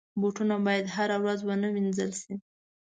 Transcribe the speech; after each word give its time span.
بوټونه 0.19 0.55
باید 0.65 0.85
هره 0.95 1.17
ورځ 1.23 1.39
ونه 1.43 1.67
وینځل 1.75 2.11
شي. 2.21 2.33